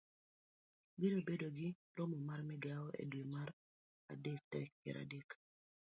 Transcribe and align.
Biro 0.99 1.19
bedo 1.27 1.47
gi 1.57 1.67
romo 1.95 2.17
mar 2.27 2.39
migawo 2.49 2.87
e 3.01 3.03
dwe 3.11 3.23
mar 3.33 3.49
adek 4.11 4.39
tarik 4.51 4.71
piero 4.81 4.99
adek, 5.05 5.29